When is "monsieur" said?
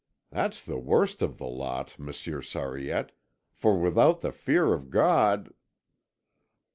1.99-2.41